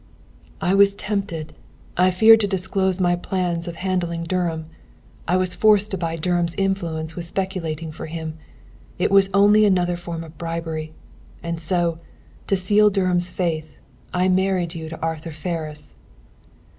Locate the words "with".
7.15-7.25